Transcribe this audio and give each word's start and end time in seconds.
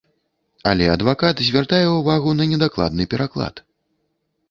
Але 0.71 0.85
адвакат 0.93 1.45
звяртае 1.51 1.83
ўвагу 1.91 2.35
на 2.41 2.51
недакладны 2.55 3.11
пераклад. 3.17 3.67